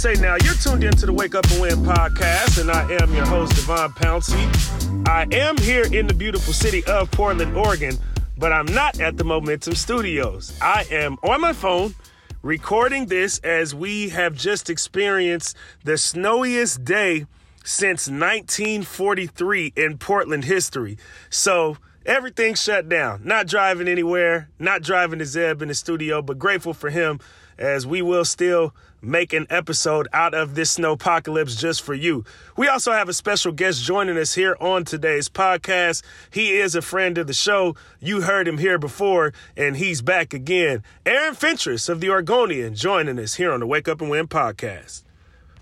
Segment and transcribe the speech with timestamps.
[0.00, 3.26] say now, you're tuned into the Wake Up and Win podcast, and I am your
[3.26, 5.06] host, Devon Pouncey.
[5.06, 7.98] I am here in the beautiful city of Portland, Oregon,
[8.38, 10.56] but I'm not at the Momentum Studios.
[10.62, 11.94] I am on my phone
[12.40, 17.26] recording this as we have just experienced the snowiest day
[17.62, 20.96] since 1943 in Portland history.
[21.28, 23.20] So, everything shut down.
[23.22, 27.20] Not driving anywhere, not driving to Zeb in the studio, but grateful for him
[27.58, 32.24] as we will still make an episode out of this snow apocalypse just for you.
[32.56, 36.02] We also have a special guest joining us here on today's podcast.
[36.30, 37.76] He is a friend of the show.
[38.00, 40.82] You heard him here before, and he's back again.
[41.06, 45.02] Aaron Fentress of the Oregonian joining us here on the Wake Up and Win podcast.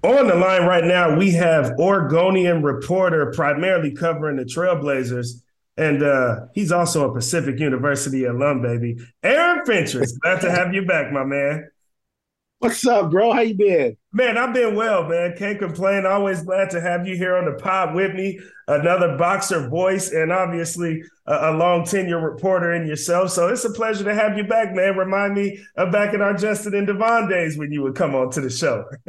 [0.03, 5.43] On the line right now, we have Oregonian reporter primarily covering the Trailblazers.
[5.77, 8.97] And uh, he's also a Pacific University alum, baby.
[9.23, 11.69] Aaron Fentress, glad to have you back, my man.
[12.61, 13.33] What's up, bro?
[13.33, 13.97] How you been?
[14.13, 15.37] Man, I've been well, man.
[15.39, 16.05] Can't complain.
[16.05, 18.41] Always glad to have you here on the pod with me.
[18.67, 23.31] Another boxer voice, and obviously a, a long tenure reporter in yourself.
[23.31, 24.97] So it's a pleasure to have you back, man.
[24.97, 28.31] Remind me of back in our Justin and Devon days when you would come on
[28.33, 28.85] to the show.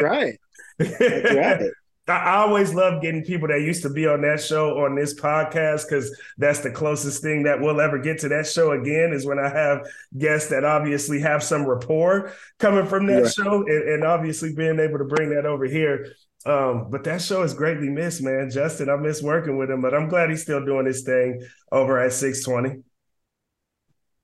[0.00, 0.38] right.
[0.78, 1.70] That's right.
[2.08, 5.88] I always love getting people that used to be on that show on this podcast
[5.88, 9.40] because that's the closest thing that we'll ever get to that show again is when
[9.40, 14.54] I have guests that obviously have some rapport coming from that show and, and, obviously
[14.54, 16.14] being able to bring that over here.
[16.44, 18.50] Um, but that show is greatly missed, man.
[18.50, 21.98] Justin, I miss working with him, but I'm glad he's still doing his thing over
[21.98, 22.84] at 620.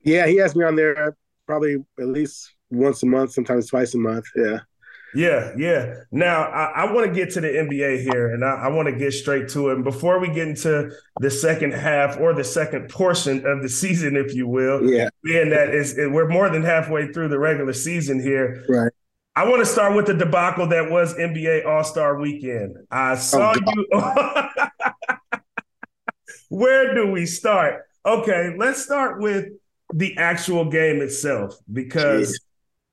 [0.04, 1.16] Yeah, he has me on there
[1.46, 4.26] probably at least once a month, sometimes twice a month.
[4.36, 4.60] Yeah.
[5.14, 5.94] Yeah, yeah.
[6.10, 8.96] Now I, I want to get to the NBA here, and I, I want to
[8.96, 9.74] get straight to it.
[9.74, 14.16] And before we get into the second half or the second portion of the season,
[14.16, 18.20] if you will, yeah, being that is we're more than halfway through the regular season
[18.20, 18.92] here, right?
[19.34, 22.76] I want to start with the debacle that was NBA All Star Weekend.
[22.90, 25.38] I oh, saw oh, you.
[26.48, 27.86] Where do we start?
[28.04, 29.46] Okay, let's start with
[29.92, 32.32] the actual game itself because.
[32.32, 32.38] Jeez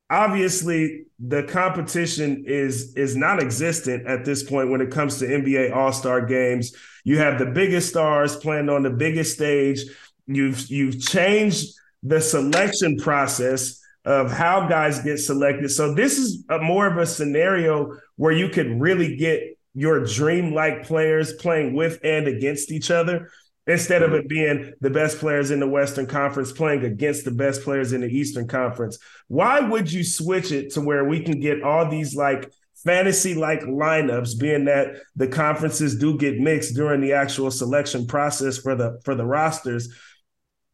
[0.09, 6.25] obviously the competition is is non-existent at this point when it comes to NBA All-Star
[6.25, 6.73] games.
[7.03, 9.81] You have the biggest stars playing on the biggest stage.
[10.27, 15.69] You've you've changed the selection process of how guys get selected.
[15.69, 19.43] So this is a more of a scenario where you could really get
[19.75, 23.29] your dream-like players playing with and against each other
[23.69, 24.19] instead of mm-hmm.
[24.19, 28.01] it being the best players in the Western Conference playing against the best players in
[28.01, 28.97] the Eastern Conference.
[29.27, 32.51] Why would you switch it to where we can get all these like
[32.83, 38.57] fantasy like lineups being that the conferences do get mixed during the actual selection process
[38.57, 39.93] for the for the rosters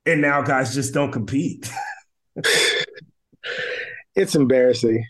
[0.06, 1.70] and now guys just don't compete.
[4.16, 5.06] it's embarrassing.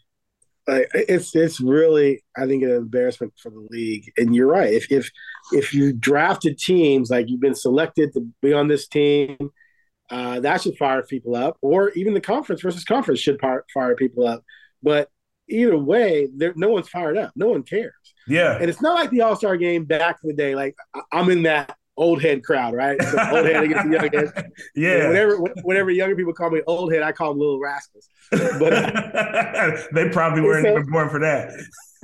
[0.68, 4.12] Like it's it's really I think an embarrassment for the league.
[4.18, 4.74] And you're right.
[4.74, 5.10] If if
[5.52, 9.38] if you drafted teams like you've been selected to be on this team,
[10.10, 13.96] uh, that should fire people up, or even the conference versus conference should fire, fire
[13.96, 14.44] people up.
[14.82, 15.10] But
[15.48, 17.32] either way, there no one's fired up.
[17.36, 17.94] No one cares.
[18.28, 20.56] Yeah, and it's not like the All Star game back in the day.
[20.56, 20.76] Like
[21.12, 23.02] I'm in that old head crowd, right?
[23.02, 24.52] So old head against the young head.
[24.76, 24.92] Yeah.
[24.92, 28.10] And whenever whenever younger people call me old head, I call them little rascals.
[28.32, 31.52] But uh, they probably weren't so, even born for that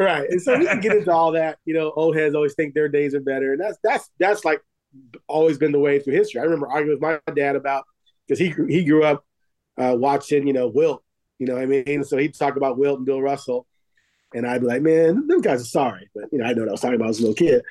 [0.02, 0.30] right.
[0.30, 1.60] And so we can get into all that.
[1.66, 4.62] You know, old heads always think their days are better, and that's that's that's like
[5.28, 6.42] always been the way through history.
[6.42, 7.86] I remember arguing with my dad about
[8.28, 9.26] because he he grew up
[9.78, 11.04] uh, watching, you know, Wilt.
[11.40, 13.66] You know, I mean, so he'd talk about Wilt and Bill Russell,
[14.34, 16.70] and I'd be like, man, them guys are sorry, but you know, I know what
[16.70, 17.64] I was talking about as a little kid.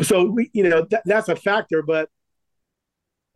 [0.00, 2.08] So we, you know, that, that's a factor, but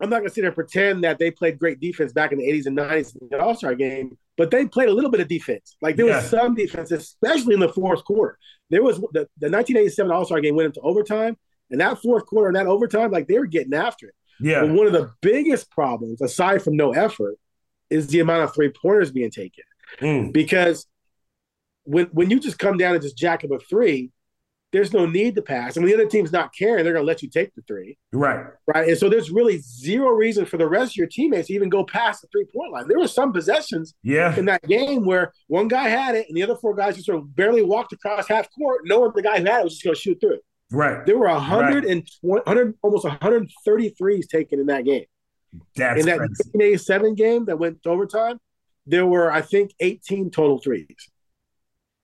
[0.00, 2.38] I'm not going to sit there and pretend that they played great defense back in
[2.38, 5.20] the 80s and 90s in the All Star game, but they played a little bit
[5.20, 5.76] of defense.
[5.80, 6.16] Like there yeah.
[6.16, 8.38] was some defense, especially in the fourth quarter.
[8.70, 11.36] There was the, the 1987 All Star game went into overtime,
[11.70, 14.14] and that fourth quarter and that overtime, like they were getting after it.
[14.38, 14.60] Yeah.
[14.60, 17.36] But one of the biggest problems, aside from no effort,
[17.88, 19.64] is the amount of three pointers being taken.
[20.00, 20.32] Mm.
[20.32, 20.86] Because
[21.84, 24.10] when when you just come down and just jack up a three,
[24.76, 25.74] there's no need to pass.
[25.74, 27.96] And when the other team's not caring, they're going to let you take the three.
[28.12, 28.44] Right.
[28.66, 28.88] Right.
[28.90, 31.82] And so there's really zero reason for the rest of your teammates to even go
[31.82, 32.86] past the three point line.
[32.86, 34.36] There were some possessions yeah.
[34.36, 37.16] in that game where one guy had it and the other four guys just sort
[37.16, 39.94] of barely walked across half court, knowing the guy who had it was just going
[39.94, 40.44] to shoot through it.
[40.70, 41.06] Right.
[41.06, 42.46] There were 120, right.
[42.46, 45.06] 100, almost 133s taken in that game.
[45.74, 48.38] That's in that 1987 game that went to overtime,
[48.84, 50.86] there were, I think, 18 total threes.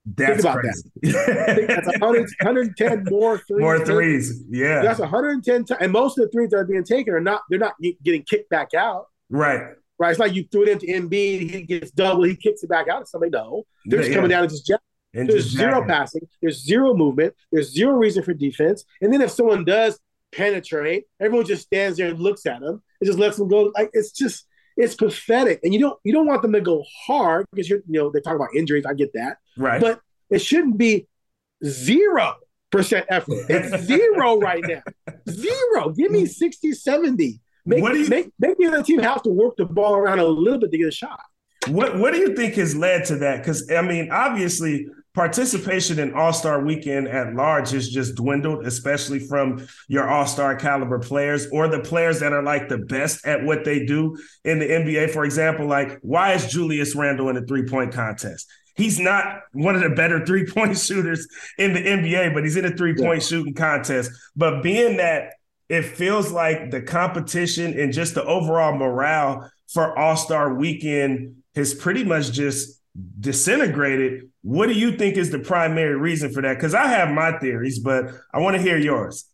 [0.05, 0.91] That's Think about crazy.
[1.01, 1.65] that.
[1.67, 3.61] that's 100, 110 more threes.
[3.61, 4.43] More threes.
[4.49, 4.81] Yeah.
[4.81, 7.59] That's 110 t- and most of the threes that are being taken are not they're
[7.59, 9.07] not getting kicked back out.
[9.29, 9.61] Right.
[9.97, 10.09] Right.
[10.09, 12.99] It's like you threw it into Embiid, he gets double, he kicks it back out
[12.99, 13.29] to somebody.
[13.31, 13.63] No.
[13.85, 14.15] They're just yeah.
[14.15, 14.81] coming down and just jack.
[15.13, 16.27] And there's zero passing.
[16.41, 17.35] There's zero movement.
[17.51, 18.83] There's zero reason for defense.
[18.99, 19.99] And then if someone does
[20.31, 22.81] penetrate, everyone just stands there and looks at them.
[22.99, 23.71] and just lets them go.
[23.75, 25.59] Like it's just it's pathetic.
[25.63, 28.19] And you don't you don't want them to go hard because you're you know they
[28.19, 28.85] talk about injuries.
[28.85, 29.37] I get that.
[29.57, 29.81] Right.
[29.81, 31.07] But it shouldn't be
[31.65, 32.35] zero
[32.71, 33.45] percent effort.
[33.49, 34.81] It's zero right now.
[35.29, 35.89] Zero.
[35.89, 37.39] Give me 60, 70.
[37.65, 40.19] Make, what do you, make, make the other team have to work the ball around
[40.19, 41.19] a little bit to get a shot.
[41.67, 43.37] What What do you think has led to that?
[43.37, 49.19] Because I mean, obviously, participation in All Star Weekend at large has just dwindled, especially
[49.19, 53.45] from your All Star caliber players or the players that are like the best at
[53.45, 55.11] what they do in the NBA.
[55.11, 58.49] For example, like why is Julius Randle in the three point contest?
[58.75, 61.27] He's not one of the better three point shooters
[61.57, 63.27] in the NBA, but he's in a three point yeah.
[63.27, 64.11] shooting contest.
[64.35, 65.33] But being that
[65.69, 71.73] it feels like the competition and just the overall morale for All Star Weekend has
[71.73, 72.79] pretty much just
[73.19, 74.29] disintegrated.
[74.41, 76.55] What do you think is the primary reason for that?
[76.55, 79.25] Because I have my theories, but I want to hear yours.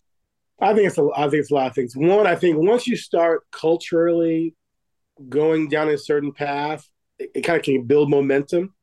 [0.62, 1.95] I think it's a, I think it's a lot of things.
[1.95, 4.56] One, I think once you start culturally
[5.27, 6.88] going down a certain path,
[7.18, 8.74] it, it kind of can build momentum.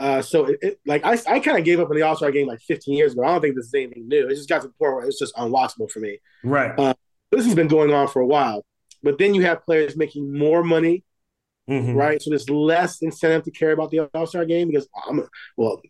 [0.00, 2.30] Uh, so it, it, like I, I kind of gave up on the All Star
[2.30, 3.22] game like 15 years ago.
[3.22, 4.26] I don't think this is anything new.
[4.26, 6.18] It just got to the point where it's just unwatchable for me.
[6.42, 6.72] Right.
[6.78, 6.94] Uh,
[7.30, 8.64] this has been going on for a while,
[9.02, 11.04] but then you have players making more money.
[11.68, 11.94] Mm-hmm.
[11.94, 15.80] Right, so there's less incentive to care about the All Star game because I'm well,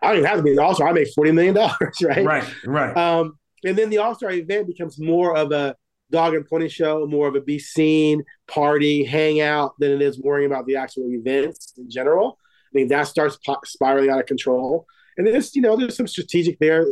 [0.00, 0.86] I don't even have to be an All Star.
[0.86, 2.24] I make forty million dollars, right?
[2.24, 2.96] Right, right.
[2.96, 5.74] Um, and then the All Star event becomes more of a
[6.12, 10.20] dog and pony show, more of a be seen party, hang out than it is
[10.20, 12.38] worrying about the actual events in general.
[12.74, 14.86] I mean, that starts spiraling out of control.
[15.16, 16.84] And there's, you know, there's some strategic there,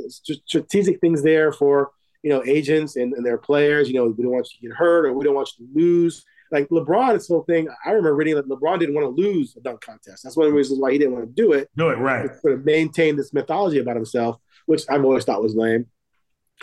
[0.46, 1.90] strategic things there for,
[2.22, 3.88] you know, agents and, and their players.
[3.88, 5.72] You know, we don't want you to get hurt or we don't want you to
[5.74, 6.24] lose.
[6.52, 9.60] Like LeBron, this whole thing, I remember reading that LeBron didn't want to lose a
[9.60, 10.22] dunk contest.
[10.22, 11.68] That's one of the reasons why he didn't want to do it.
[11.76, 12.30] Do it, right.
[12.40, 14.36] Sort of maintain this mythology about himself,
[14.66, 15.86] which I've always thought was lame.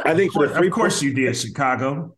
[0.06, 2.16] I think for the three Of course you did, Chicago.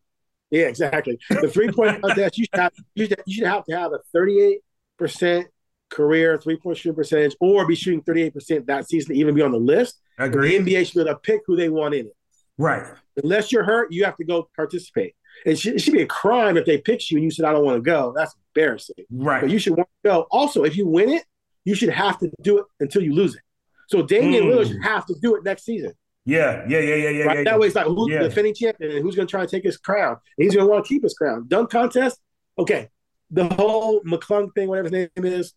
[0.50, 1.18] Yeah, exactly.
[1.30, 4.00] The three point contest, you should, have, you, should, you should have to have a
[4.14, 5.46] 38%
[5.92, 9.52] career three point shooting percentage or be shooting 38% that season to even be on
[9.52, 10.00] the list.
[10.18, 10.58] Agree.
[10.58, 12.16] The NBA should be able to pick who they want in it.
[12.58, 12.84] Right.
[13.22, 15.14] Unless you're hurt, you have to go participate.
[15.46, 17.52] It should, it should be a crime if they pick you and you said, I
[17.52, 18.12] don't want to go.
[18.14, 19.04] That's embarrassing.
[19.10, 19.40] Right.
[19.40, 20.26] But you should want to go.
[20.30, 21.24] Also, if you win it,
[21.64, 23.42] you should have to do it until you lose it.
[23.88, 24.52] So Damian mm.
[24.52, 25.92] Lillard should have to do it next season.
[26.24, 27.24] Yeah, yeah, yeah, yeah, yeah.
[27.24, 27.36] Right?
[27.38, 28.22] yeah that way, it's like who's yeah.
[28.22, 30.16] the defending champion and who's going to try to take his crown.
[30.38, 31.46] And he's going to want to keep his crown.
[31.48, 32.20] Dunk contest,
[32.58, 32.88] okay.
[33.30, 35.54] The whole McClung thing, whatever his name is,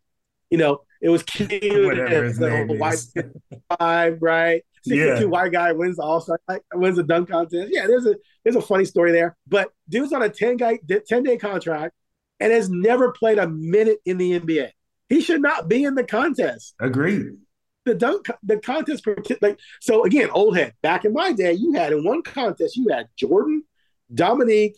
[0.49, 1.49] you know, it was cute.
[1.49, 4.63] the white five, right?
[4.83, 5.25] 62 yeah.
[5.25, 6.39] white guy wins the All Star,
[6.75, 7.69] wins the dunk contest.
[7.71, 9.35] Yeah, there's a there's a funny story there.
[9.47, 11.95] But dude's on a 10 guy 10 day contract
[12.39, 14.69] and has never played a minute in the NBA.
[15.09, 16.75] He should not be in the contest.
[16.79, 17.37] Agreed.
[17.85, 19.05] The dunk the contest
[19.41, 20.73] like so again, old head.
[20.81, 23.63] Back in my day, you had in one contest, you had Jordan,
[24.13, 24.77] Dominique,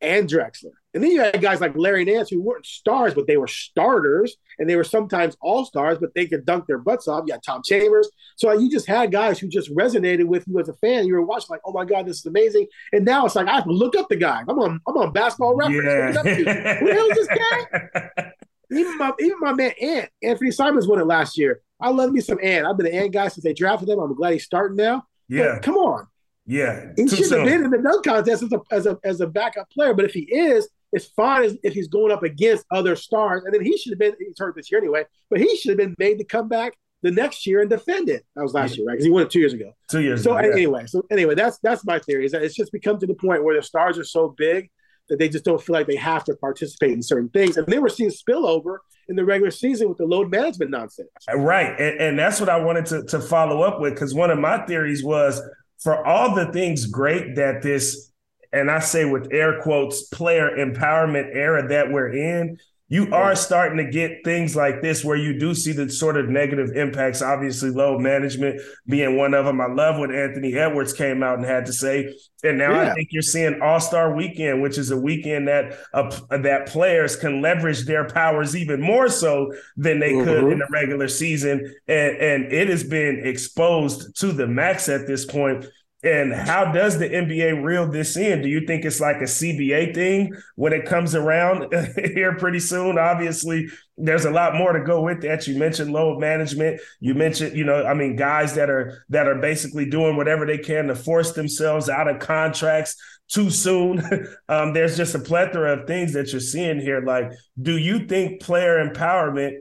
[0.00, 0.72] and Drexler.
[0.94, 4.36] And then you had guys like Larry Nance who weren't stars, but they were starters,
[4.58, 7.24] and they were sometimes all stars, but they could dunk their butts off.
[7.26, 8.10] You got Tom Chambers.
[8.36, 11.06] So you just had guys who just resonated with you as a fan.
[11.06, 12.66] You were watching like, oh my God, this is amazing.
[12.92, 14.42] And now it's like I have to look up the guy.
[14.46, 16.16] I'm on I'm on basketball reference.
[16.16, 16.34] Yeah.
[16.34, 18.30] Who the hell is this guy?
[18.70, 21.62] even my even my man Ant, Anthony Simons won it last year.
[21.80, 22.66] I love me some Ant.
[22.66, 23.98] I've been an Ant guy since they drafted him.
[23.98, 25.04] I'm glad he's starting now.
[25.28, 25.54] Yeah.
[25.54, 26.06] But come on.
[26.46, 26.92] Yeah.
[26.96, 29.70] He should have been in the dunk contest as a, as a as a backup
[29.70, 29.94] player.
[29.94, 33.44] But if he is, it's fine if he's going up against other stars.
[33.44, 35.78] And then he should have been, he's hurt this year anyway, but he should have
[35.78, 38.24] been made to come back the next year and defend it.
[38.36, 38.78] That was last yeah.
[38.78, 38.92] year, right?
[38.94, 39.72] Because he won it two years ago.
[39.90, 40.46] Two years so ago.
[40.46, 43.14] So anyway, so anyway, that's that's my theory is that it's just become to the
[43.14, 44.70] point where the stars are so big
[45.08, 47.56] that they just don't feel like they have to participate in certain things.
[47.56, 51.08] And they were seeing spillover in the regular season with the load management nonsense.
[51.30, 51.78] Uh, right.
[51.78, 54.64] And, and that's what I wanted to, to follow up with because one of my
[54.64, 55.42] theories was
[55.80, 58.11] for all the things great that this
[58.52, 62.58] and I say with air quotes, player empowerment era that we're in,
[62.92, 66.28] you are starting to get things like this where you do see the sort of
[66.28, 67.22] negative impacts.
[67.22, 69.62] Obviously, load management being one of them.
[69.62, 72.14] I love what Anthony Edwards came out and had to say.
[72.44, 72.90] And now yeah.
[72.90, 77.16] I think you're seeing All Star Weekend, which is a weekend that uh, that players
[77.16, 80.24] can leverage their powers even more so than they mm-hmm.
[80.24, 81.74] could in the regular season.
[81.88, 85.64] And, and it has been exposed to the max at this point.
[86.04, 88.42] And how does the NBA reel this in?
[88.42, 91.72] Do you think it's like a CBA thing when it comes around
[92.14, 92.98] here pretty soon?
[92.98, 95.46] Obviously, there's a lot more to go with that.
[95.46, 96.80] You mentioned load management.
[96.98, 100.58] You mentioned, you know, I mean, guys that are that are basically doing whatever they
[100.58, 102.96] can to force themselves out of contracts
[103.28, 104.02] too soon.
[104.48, 107.00] um, there's just a plethora of things that you're seeing here.
[107.00, 107.30] Like,
[107.60, 109.52] do you think player empowerment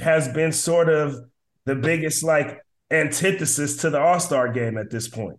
[0.00, 1.16] has been sort of
[1.66, 2.60] the biggest like
[2.90, 5.38] antithesis to the All Star game at this point.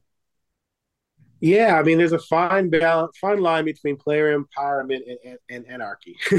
[1.41, 5.67] Yeah, I mean, there's a fine balance, fine line between player empowerment and, and, and
[5.67, 6.15] anarchy.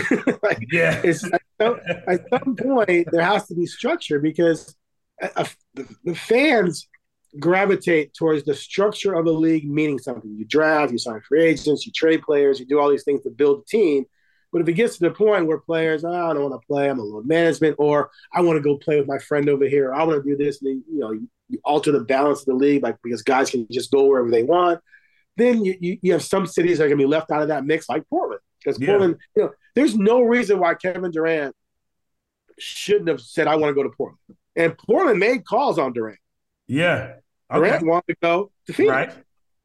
[0.42, 4.74] like, yeah, it's at some, at some, point there has to be structure because
[5.20, 6.88] a, a, the, the fans
[7.38, 10.34] gravitate towards the structure of a league meaning something.
[10.36, 13.30] You draft, you sign free agents, you trade players, you do all these things to
[13.30, 14.06] build a team.
[14.52, 16.88] But if it gets to the point where players, oh, I don't want to play,
[16.88, 19.92] I'm a load management, or I want to go play with my friend over here,
[19.92, 22.54] I want to do this, and then, you know, you, alter the balance of the
[22.54, 24.80] league, like because guys can just go wherever they want.
[25.36, 27.48] Then you, you, you have some cities that are going to be left out of
[27.48, 28.88] that mix, like Portland, because yeah.
[28.88, 31.54] Portland, you know, there's no reason why Kevin Durant
[32.58, 34.18] shouldn't have said, I want to go to Portland.
[34.56, 36.18] And Portland made calls on Durant.
[36.66, 37.16] Yeah.
[37.52, 37.68] Okay.
[37.68, 38.92] Durant wanted to go to Phoenix.
[38.92, 39.12] Right.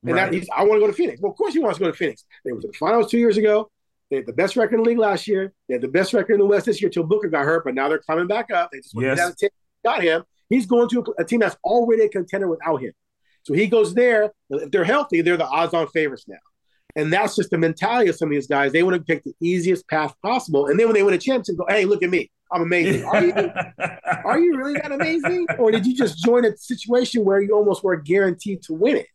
[0.04, 0.32] And right.
[0.32, 1.22] that he's, I want to go to Phoenix.
[1.22, 2.26] Well, of course he wants to go to Phoenix.
[2.44, 3.72] They went to the finals two years ago.
[4.10, 5.54] They had the best record in the league last year.
[5.70, 7.76] They had the best record in the West this year until Booker got hurt, but
[7.76, 8.70] now they're climbing back up.
[8.72, 9.18] They just went yes.
[9.18, 9.50] down
[9.86, 10.24] got him.
[10.52, 12.94] He's going to a, team that's already a contender without him.
[13.44, 14.32] So he goes there.
[14.50, 16.38] If they're healthy, they're the odds-on favorites now.
[16.96, 18.72] And that's just the mentality of some of these guys.
[18.72, 20.68] They want to pick the easiest path possible.
[20.68, 22.30] And then when they win a championship, go, hey, look at me.
[22.52, 23.06] I'm amazing.
[23.06, 23.34] Are you,
[24.26, 25.48] are you really that amazing?
[25.58, 29.08] Or did you just join a situation where you almost were guaranteed to win it?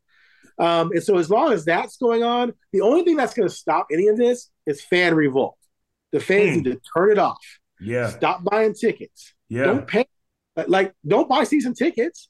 [0.59, 3.55] Um, and so as long as that's going on, the only thing that's going to
[3.55, 5.59] stop any of this is fan revolt.
[6.13, 6.55] The fans mm.
[6.57, 7.45] need to turn it off.
[7.79, 8.09] Yeah.
[8.09, 9.35] Stop buying tickets.
[9.51, 9.65] Yeah.
[9.65, 10.07] Don't pay.
[10.67, 12.29] Like, don't buy season tickets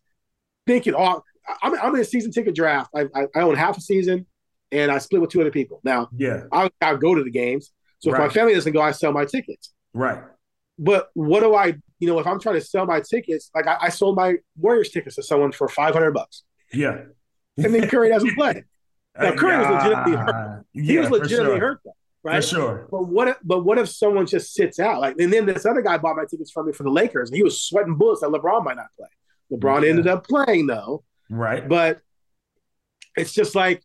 [0.67, 1.23] thinking, oh,
[1.63, 2.91] I'm, I'm in a season ticket draft.
[2.95, 4.27] I, I, I, own half a season
[4.73, 5.81] and I split with two other people.
[5.85, 7.73] Now, yeah, I'll, go to the games.
[8.01, 8.21] So right.
[8.21, 9.73] if my family doesn't go, I sell my tickets.
[9.95, 10.23] Right.
[10.79, 13.77] But what do I, you know, if I'm trying to sell my tickets, like I,
[13.83, 16.43] I sold my Warriors tickets to someone for 500 bucks.
[16.73, 17.05] Yeah
[17.57, 18.65] and then Curry doesn't play.
[19.19, 20.65] Now Curry was legitimately hurt.
[20.75, 21.69] He yeah, was legitimately sure.
[21.69, 21.93] hurt, though,
[22.27, 22.43] right?
[22.43, 22.89] For sure.
[22.91, 23.29] But what?
[23.29, 25.01] If, but what if someone just sits out?
[25.01, 27.37] Like, and then this other guy bought my tickets from me for the Lakers, and
[27.37, 29.09] he was sweating bullets that LeBron might not play.
[29.53, 29.91] LeBron yeah.
[29.91, 31.67] ended up playing though, right?
[31.67, 32.01] But
[33.17, 33.83] it's just like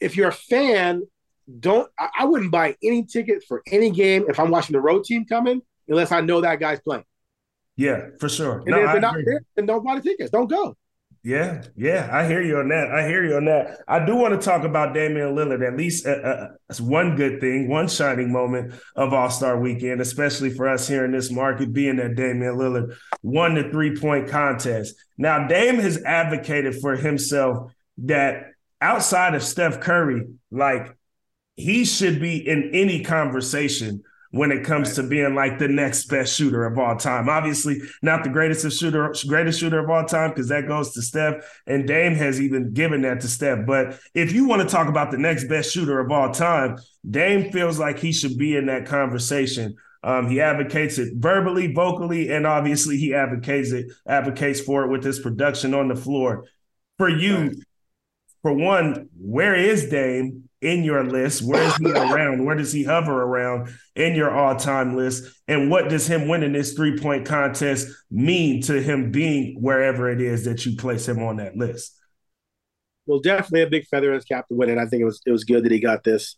[0.00, 1.02] if you're a fan,
[1.60, 5.04] don't I, I wouldn't buy any ticket for any game if I'm watching the road
[5.04, 7.04] team coming unless I know that guy's playing.
[7.76, 8.58] Yeah, for sure.
[8.58, 10.30] And no, if they're not there, then don't buy the tickets.
[10.30, 10.76] Don't go.
[11.24, 12.90] Yeah, yeah, I hear you on that.
[12.90, 13.78] I hear you on that.
[13.86, 15.64] I do want to talk about Damian Lillard.
[15.64, 16.48] At least uh, uh,
[16.80, 21.12] one good thing, one shining moment of All Star Weekend, especially for us here in
[21.12, 24.96] this market, being that Damian Lillard won the three point contest.
[25.16, 28.46] Now, Dame has advocated for himself that
[28.80, 30.96] outside of Steph Curry, like
[31.54, 34.02] he should be in any conversation
[34.32, 34.96] when it comes right.
[34.96, 37.28] to being like the next best shooter of all time.
[37.28, 41.02] Obviously, not the greatest of shooter, greatest shooter of all time, because that goes to
[41.02, 41.34] Steph,
[41.66, 43.66] and Dame has even given that to Steph.
[43.66, 47.52] But if you want to talk about the next best shooter of all time, Dame
[47.52, 49.76] feels like he should be in that conversation.
[50.02, 55.04] Um, he advocates it verbally, vocally, and obviously he advocates it, advocates for it with
[55.04, 56.46] his production on the floor.
[56.98, 57.56] For you, right.
[58.40, 60.41] for one, where is Dame?
[60.62, 61.42] In your list?
[61.42, 62.44] Where is he around?
[62.44, 65.24] Where does he hover around in your all time list?
[65.48, 70.20] And what does him winning this three point contest mean to him being wherever it
[70.20, 71.98] is that you place him on that list?
[73.06, 74.78] Well, definitely a big feather in his cap to win it.
[74.78, 76.36] I think it was it was good that he got this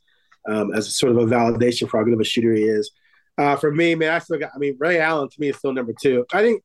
[0.49, 2.91] um, as sort of a validation for how good of a shooter he is.
[3.37, 4.53] Uh, for me, man, I still got.
[4.55, 6.25] I mean, Ray Allen to me is still number two.
[6.33, 6.63] I think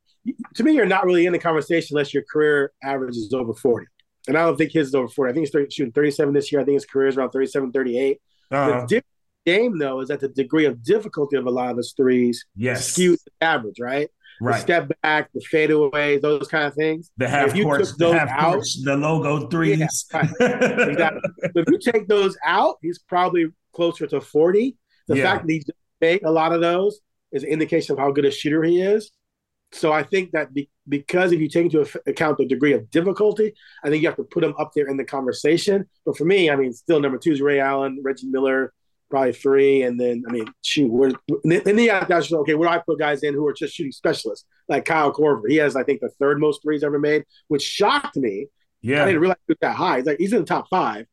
[0.55, 3.87] to me, you're not really in the conversation unless your career average is over forty
[4.29, 5.29] and I don't think his is over 40.
[5.29, 6.62] I think he's 30, shooting 37 this year.
[6.62, 8.21] I think his career is around 37, 38.
[8.51, 8.86] Uh-huh.
[8.88, 9.03] The
[9.43, 12.93] game, though, is that the degree of difficulty of a lot of his threes yes.
[12.93, 14.07] skews the average, right?
[14.39, 14.53] Right.
[14.53, 17.12] The step back, the fadeaway, those kind of things.
[17.17, 19.79] The half court, the half out, the logo threes.
[20.13, 20.89] Yeah, right.
[20.89, 21.21] exactly.
[21.55, 24.77] if you take those out, he's probably closer to 40.
[25.07, 25.24] The yeah.
[25.24, 25.63] fact that he
[26.00, 29.12] make a lot of those is an indication of how good a shooter he is.
[29.71, 33.53] So I think that be, because if you take into account the degree of difficulty,
[33.83, 35.88] I think you have to put them up there in the conversation.
[36.05, 38.73] But for me, I mean, still number two is Ray Allen, Reggie Miller,
[39.09, 41.11] probably three, and then I mean, shoot, where
[41.43, 42.55] then the yeah, that's okay.
[42.55, 45.49] Where do I put guys in who are just shooting specialists like Kyle Korver?
[45.49, 48.47] He has, I think, the third most threes ever made, which shocked me.
[48.81, 49.99] Yeah, I didn't realize it was that high.
[49.99, 51.05] Like he's in the top five.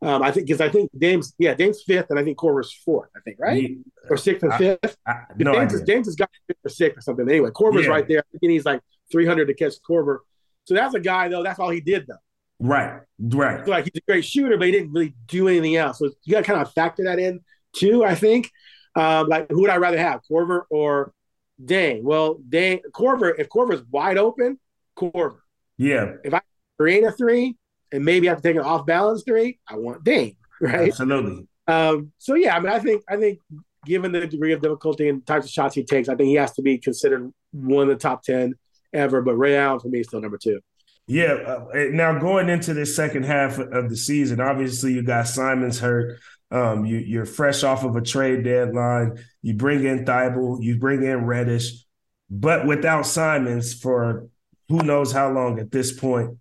[0.00, 3.10] Um, I think because I think Dame's yeah Dame's fifth and I think Korver's fourth.
[3.16, 3.76] I think right yeah.
[4.08, 4.96] or sixth and fifth.
[5.06, 5.86] I, I, no Dame's, idea.
[5.86, 7.28] Dame's has got fifth or sixth or something.
[7.28, 7.90] Anyway, Korver's yeah.
[7.90, 8.20] right there.
[8.20, 10.18] I think he's like 300 to catch Korver.
[10.64, 11.42] So that's a guy though.
[11.42, 12.14] That's all he did though.
[12.60, 13.64] Right, right.
[13.64, 15.98] So like he's a great shooter, but he didn't really do anything else.
[15.98, 17.40] So you got to kind of factor that in
[17.74, 18.04] too.
[18.04, 18.50] I think.
[18.94, 21.12] Um, like who would I rather have, Korver or
[21.64, 22.02] Dame?
[22.04, 23.32] Well, Dame Korver.
[23.38, 24.58] If Korver's wide open,
[24.96, 25.38] Korver.
[25.76, 26.14] Yeah.
[26.24, 26.40] If I
[26.78, 27.56] create a three,
[27.92, 30.88] and maybe I have to take an off balance three, I want Dame, right?
[30.88, 31.46] Absolutely.
[31.66, 33.40] Um, so yeah, I mean, I think I think
[33.84, 36.52] given the degree of difficulty and types of shots he takes, I think he has
[36.52, 38.54] to be considered one of the top ten
[38.92, 39.22] ever.
[39.22, 40.60] But Ray Allen for me is still number two.
[41.06, 41.32] Yeah.
[41.32, 46.20] Uh, now going into this second half of the season, obviously you got Simons hurt.
[46.50, 49.18] Um, you, you're fresh off of a trade deadline.
[49.42, 50.62] You bring in Thybulle.
[50.62, 51.84] you bring in Reddish,
[52.30, 54.28] but without Simons for
[54.68, 56.38] who knows how long at this point.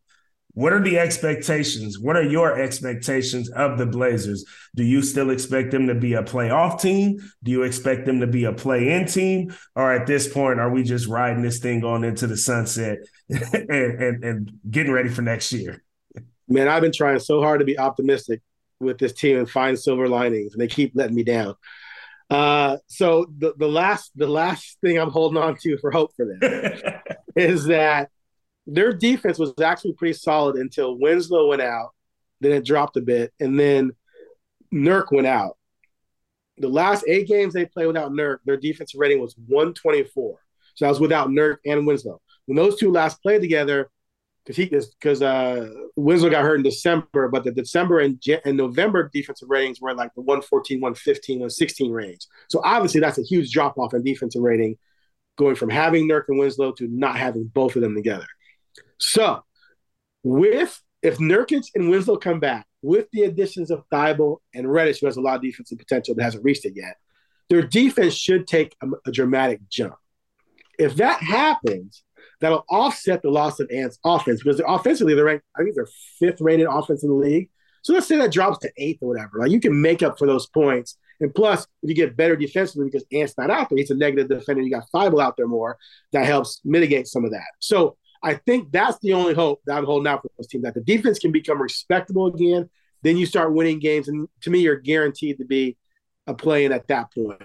[0.57, 1.99] What are the expectations?
[1.99, 4.43] What are your expectations of the Blazers?
[4.73, 7.19] Do you still expect them to be a playoff team?
[7.43, 9.55] Do you expect them to be a play in team?
[9.75, 12.97] Or at this point, are we just riding this thing on into the sunset
[13.29, 15.83] and, and, and getting ready for next year?
[16.47, 18.41] Man, I've been trying so hard to be optimistic
[18.79, 21.53] with this team and find silver linings, and they keep letting me down.
[22.31, 26.25] Uh, so the, the last the last thing I'm holding on to for hope for
[26.25, 26.39] them
[27.35, 28.09] is that
[28.67, 31.91] their defense was actually pretty solid until Winslow went out.
[32.41, 33.93] Then it dropped a bit, and then
[34.71, 35.57] Nurk went out.
[36.57, 40.39] The last eight games they played without Nurk, their defensive rating was 124.
[40.75, 42.21] So that was without Nurk and Winslow.
[42.45, 43.89] When those two last played together,
[44.43, 49.09] because he because uh, Winslow got hurt in December, but the December and, and November
[49.11, 52.27] defensive ratings were like the 114, 115, 116 range.
[52.49, 54.77] So obviously that's a huge drop off in defensive rating,
[55.37, 58.27] going from having Nurk and Winslow to not having both of them together.
[58.97, 59.43] So
[60.23, 65.05] with if Nurkic and Winslow come back with the additions of Thybulle and Reddish, who
[65.05, 66.97] has a lot of defensive potential but hasn't reached it yet,
[67.49, 69.95] their defense should take a, a dramatic jump.
[70.79, 72.03] If that happens,
[72.41, 75.87] that'll offset the loss of Ant's offense because offensively they're ranked, I think they're
[76.19, 77.49] fifth rated offense in the league.
[77.83, 79.39] So let's say that drops to eighth or whatever.
[79.39, 80.97] Like you can make up for those points.
[81.19, 84.27] And plus, if you get better defensively because Ant's not out there, he's a negative
[84.27, 84.61] defender.
[84.61, 85.77] You got Thybulle out there more.
[86.11, 87.47] That helps mitigate some of that.
[87.59, 90.73] So I think that's the only hope that I'm holding out for this team that
[90.73, 92.69] the defense can become respectable again.
[93.03, 95.77] Then you start winning games, and to me, you're guaranteed to be
[96.25, 97.41] a play-in at that point.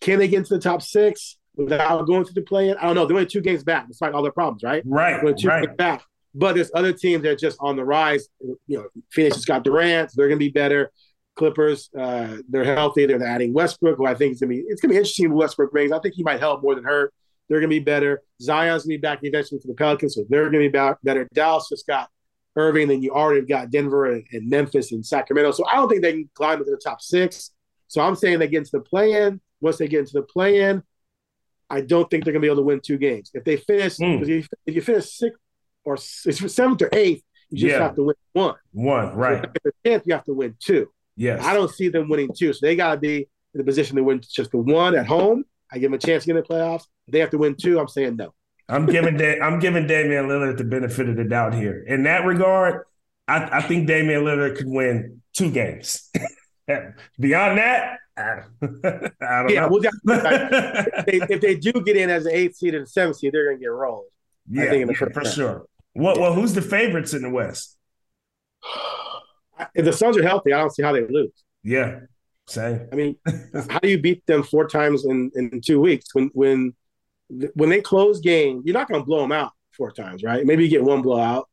[0.00, 1.36] Can they get into the top six?
[1.56, 2.76] without going to the play-in.
[2.76, 3.06] I don't know.
[3.06, 4.82] They're only two games back, despite all their problems, right?
[4.84, 5.22] Right.
[5.22, 5.76] They're two right.
[5.76, 6.02] back.
[6.34, 8.28] But there's other teams that are just on the rise.
[8.66, 10.12] You know, Phoenix has got Durant.
[10.14, 10.92] They're going to be better.
[11.34, 13.06] Clippers, uh, they're healthy.
[13.06, 14.64] They're adding Westbrook, who I think is going to be.
[14.68, 15.30] It's going to be interesting.
[15.30, 15.92] With Westbrook brings.
[15.92, 17.12] I think he might help more than hurt.
[17.48, 18.22] They're going to be better.
[18.42, 20.98] Zion's going to be back eventually for the Pelicans, so they're going to be back
[21.02, 21.28] better.
[21.32, 22.08] Dallas just got
[22.56, 25.52] Irving, then you already got Denver and, and Memphis and Sacramento.
[25.52, 27.50] So I don't think they can climb into the top six.
[27.88, 29.40] So I'm saying they get into the play-in.
[29.60, 30.82] Once they get into the play-in,
[31.68, 33.30] I don't think they're going to be able to win two games.
[33.34, 34.26] If they finish, mm.
[34.26, 35.40] if, if you finish sixth
[35.84, 37.82] or seventh or eighth, you just yeah.
[37.82, 38.54] have to win one.
[38.72, 39.44] One, right.
[39.44, 40.88] If the tenth, you have to win two.
[41.14, 41.44] Yes.
[41.44, 42.52] I don't see them winning two.
[42.52, 45.44] So they got to be in the position to win just the one at home.
[45.70, 46.84] I give them a chance to get in the playoffs.
[47.08, 48.34] They have to win two, I'm saying no.
[48.68, 51.84] I'm giving da- I'm giving Damian Lillard the benefit of the doubt here.
[51.86, 52.84] In that regard,
[53.28, 56.10] I, I think Damian Lillard could win two games.
[57.20, 58.80] Beyond that, I don't
[59.50, 59.68] yeah, know.
[59.68, 63.18] Well, if, they, if, they, do get in as an eighth seed and a seventh
[63.18, 64.06] seed, they're going to get rolled.
[64.50, 65.66] Yeah, yeah for sure.
[65.94, 67.76] Well, well, who's the favorites in the West?
[69.74, 71.32] If the Suns are healthy, I don't see how they lose.
[71.62, 72.00] Yeah,
[72.46, 72.88] same.
[72.92, 73.16] I mean,
[73.70, 76.74] how do you beat them four times in, in two weeks when when
[77.54, 78.62] when they close games?
[78.64, 80.44] You're not going to blow them out four times, right?
[80.44, 81.48] Maybe you get one blowout.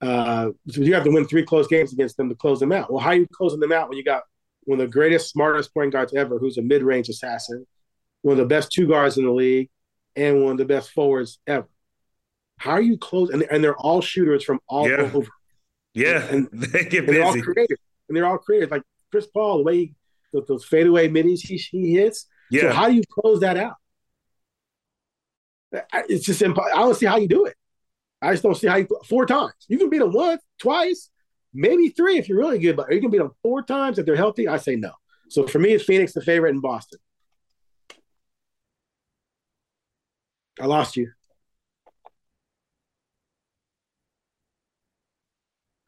[0.00, 2.92] Uh, so you have to win three close games against them to close them out.
[2.92, 4.24] Well, how are you closing them out when you got
[4.64, 7.66] one of the greatest, smartest point guards ever, who's a mid-range assassin,
[8.22, 9.70] one of the best two guards in the league,
[10.16, 11.68] and one of the best forwards ever.
[12.58, 13.30] How are you close?
[13.30, 15.10] And, and they're all shooters from all yeah.
[15.14, 15.28] over.
[15.94, 17.18] Yeah, and they get and busy.
[17.18, 18.70] They're all creative, and they're all creative.
[18.70, 19.94] Like Chris Paul, the way he,
[20.32, 22.26] those fadeaway middies he, he hits.
[22.50, 22.62] Yeah.
[22.62, 23.74] So how do you close that out?
[26.08, 26.78] It's just impossible.
[26.78, 27.56] I don't see how you do it.
[28.22, 29.52] I just don't see how you four times.
[29.68, 31.10] You can beat them once, twice,
[31.52, 33.98] maybe three if you're really good, but are you going to beat them four times
[33.98, 34.48] if they're healthy?
[34.48, 34.92] I say no.
[35.28, 36.98] So for me, it's Phoenix the favorite in Boston.
[40.60, 41.12] I lost you.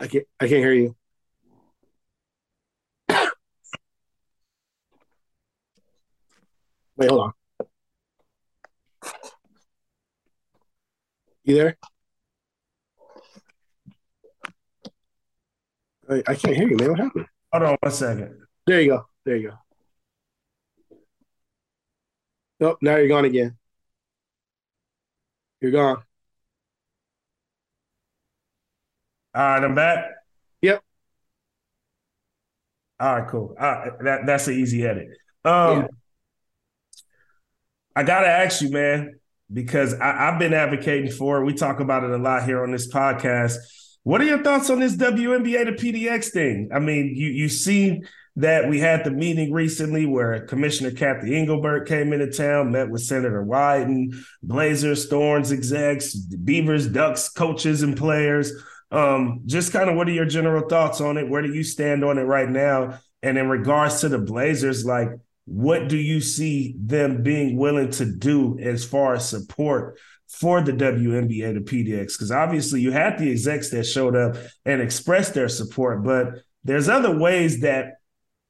[0.01, 0.25] I can't.
[0.39, 0.98] I can't hear you.
[6.99, 7.33] Wait, hold on.
[11.45, 11.77] You there?
[16.11, 16.91] I, I can't hear you, man.
[16.91, 17.27] What happened?
[17.53, 18.37] Hold on one second.
[18.67, 19.07] There you go.
[19.25, 20.97] There you go.
[22.59, 23.57] Nope, now you're gone again.
[25.61, 26.03] You're gone.
[29.35, 30.05] All right, I'm back.
[30.63, 30.83] Yep.
[32.99, 33.55] All right, cool.
[33.61, 35.11] All right, that that's an easy edit.
[35.45, 35.87] Um, yeah.
[37.99, 39.19] I gotta ask you, man,
[39.53, 41.45] because I, I've been advocating for it.
[41.45, 43.57] We talk about it a lot here on this podcast
[44.09, 46.71] what are your thoughts on this WNBA to PDX thing?
[46.73, 48.01] I mean, you you see
[48.37, 53.03] that we had the meeting recently where Commissioner Cathy Engelbert came into town, met with
[53.03, 58.51] Senator Wyden, Blazers, Thorns execs, Beavers, Ducks coaches and players.
[58.91, 61.29] Um, just kind of what are your general thoughts on it?
[61.29, 63.01] Where do you stand on it right now?
[63.23, 65.11] And in regards to the Blazers, like
[65.49, 70.73] what do you see them being willing to do as far as support for the
[70.73, 72.13] WNBA to PDX?
[72.13, 76.35] Because obviously you had the execs that showed up and expressed their support, but
[76.65, 77.95] there's other ways that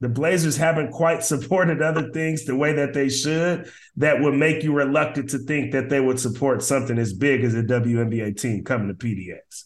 [0.00, 4.64] the Blazers haven't quite supported other things the way that they should that would make
[4.64, 8.64] you reluctant to think that they would support something as big as a WNBA team
[8.64, 9.64] coming to PDX.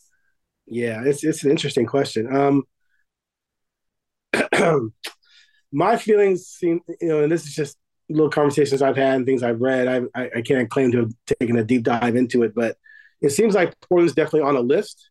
[0.67, 2.35] Yeah, it's it's an interesting question.
[2.35, 2.65] Um,
[5.73, 7.77] my feelings seem, you know, and this is just
[8.09, 9.89] little conversations I've had and things I've read.
[9.89, 12.77] I, I, I can't claim to have taken a deep dive into it, but
[13.21, 15.11] it seems like Portland's definitely on a list,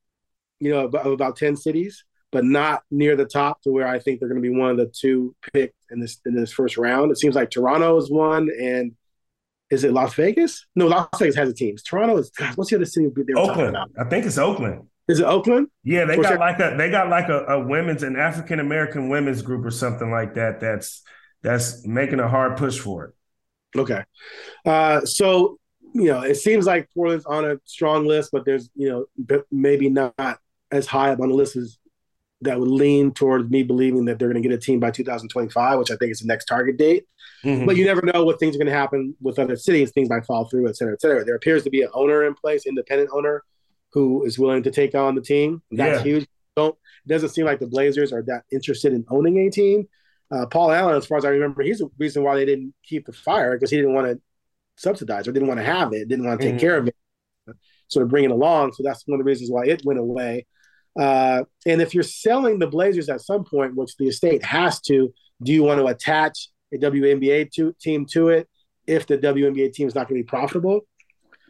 [0.60, 4.19] you know, of about ten cities but not near the top to where I think
[4.19, 7.12] they're going to be one of the two picked in this in this first round.
[7.12, 8.93] It seems like Toronto is one, and
[9.69, 10.65] is it Las Vegas?
[10.76, 11.76] No, Las Vegas has a team.
[11.86, 13.78] Toronto is what's the other city they were Oakland.
[14.00, 14.88] I think it's Oakland.
[15.12, 15.67] Is it Oakland?
[15.84, 19.41] Yeah, they got like a they got like a, a women's an African American women's
[19.41, 20.62] group or something like that.
[20.62, 21.04] That's
[21.41, 23.80] that's making a hard push for it.
[23.80, 24.04] Okay,
[24.65, 25.60] uh, so
[25.93, 29.89] you know it seems like Portland's on a strong list, but there's you know maybe
[29.89, 30.39] not
[30.71, 31.78] as high up on the list as
[32.41, 35.78] that would lean towards me believing that they're going to get a team by 2025,
[35.78, 37.06] which I think is the next target date.
[37.43, 37.65] Mm-hmm.
[37.65, 39.91] But you never know what things are going to happen with other cities.
[39.91, 41.24] Things might fall through, et cetera, et cetera.
[41.24, 43.43] There appears to be an owner in place, independent owner,
[43.93, 45.62] who is willing to take on the team.
[45.71, 46.04] That's yeah.
[46.04, 46.27] huge.
[46.56, 46.75] Don't
[47.06, 49.88] it doesn't seem like the Blazers are that interested in owning a team.
[50.32, 53.06] Uh, Paul Allen, as far as I remember, he's the reason why they didn't keep
[53.06, 54.21] the fire because he didn't want to
[54.77, 56.62] subsidize or didn't want to have it, didn't want to take mm-hmm.
[56.62, 56.95] care of it,
[57.88, 58.73] sort of bring it along.
[58.73, 60.45] So that's one of the reasons why it went away.
[60.97, 65.13] Uh, and if you're selling the Blazers at some point, which the estate has to,
[65.43, 68.47] do you want to attach a WNBA to, team to it
[68.88, 70.82] if the WNBA team is not going to be profitable?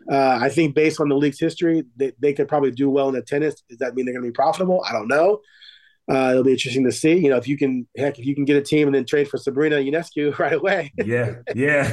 [0.10, 3.16] Uh, I think based on the league's history, they, they could probably do well in
[3.16, 3.62] the tennis.
[3.70, 4.84] Does that mean they're going to be profitable?
[4.88, 5.42] I don't know.
[6.12, 7.14] Uh, it'll be interesting to see.
[7.14, 9.30] You know, if you can, heck, if you can get a team and then trade
[9.30, 10.92] for Sabrina Ionescu right away.
[10.98, 11.84] Yeah, yeah.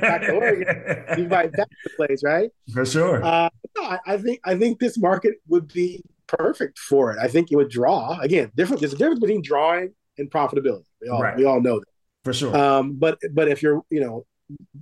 [0.00, 2.50] back to Oregon, you might back the place, right?
[2.72, 3.22] For sure.
[3.22, 7.18] Uh, no, I, I think I think this market would be perfect for it.
[7.20, 8.50] I think it would draw again.
[8.56, 8.80] Different.
[8.80, 10.84] There's a difference between drawing and profitability.
[11.02, 11.36] We all right.
[11.36, 11.88] we all know that
[12.24, 12.56] for sure.
[12.56, 14.26] Um, but but if you're you know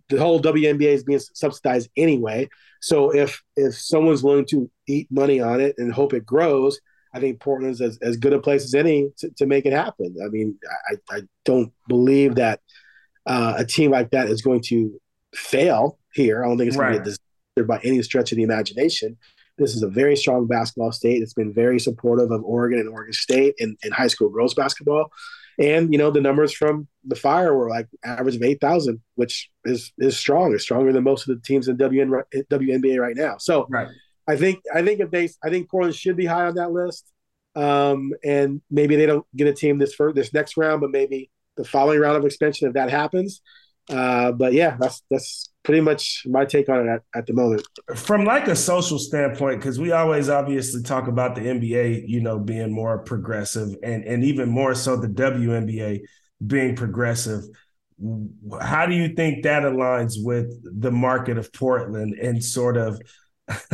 [0.08, 2.48] the whole WNBA is being subsidized anyway.
[2.80, 6.80] So if if someone's willing to eat money on it and hope it grows,
[7.12, 10.16] I think Portland's as, as good a place as any to, to make it happen.
[10.24, 10.58] I mean,
[10.90, 12.60] I, I don't believe that
[13.26, 15.00] uh, a team like that is going to
[15.34, 16.44] fail here.
[16.44, 16.98] I don't think it's going right.
[16.98, 19.16] to be a disaster by any stretch of the imagination.
[19.58, 21.20] This is a very strong basketball state.
[21.20, 25.10] It's been very supportive of Oregon and Oregon State in, in high school girls basketball.
[25.58, 29.50] And you know the numbers from the Fire were like average of eight thousand, which
[29.64, 30.54] is is strong.
[30.54, 33.38] It's stronger than most of the teams in WN, WNBA right now.
[33.38, 33.88] So right.
[34.28, 37.12] I think I think if they I think Portland should be high on that list.
[37.56, 41.30] Um, and maybe they don't get a team this first this next round, but maybe
[41.56, 43.40] the following round of expansion if that happens.
[43.88, 47.62] Uh, but yeah, that's that's pretty much my take on it at, at the moment.
[47.94, 52.38] From like a social standpoint, because we always obviously talk about the NBA, you know,
[52.38, 56.00] being more progressive, and and even more so the WNBA
[56.46, 57.42] being progressive.
[58.60, 60.46] How do you think that aligns with
[60.80, 63.00] the market of Portland and sort of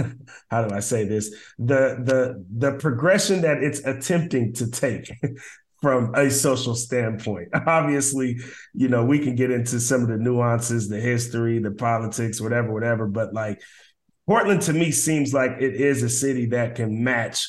[0.51, 1.31] how do I say this?
[1.59, 5.11] The the the progression that it's attempting to take
[5.85, 7.51] from a social standpoint.
[7.67, 8.39] Obviously,
[8.73, 12.73] you know, we can get into some of the nuances, the history, the politics, whatever,
[12.73, 13.07] whatever.
[13.07, 13.61] But like
[14.27, 17.47] Portland to me seems like it is a city that can match